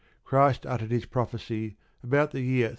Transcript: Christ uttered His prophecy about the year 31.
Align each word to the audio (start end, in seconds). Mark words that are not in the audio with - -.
Christ 0.23 0.65
uttered 0.65 0.89
His 0.89 1.05
prophecy 1.05 1.77
about 2.03 2.31
the 2.31 2.41
year 2.41 2.69
31. 2.69 2.69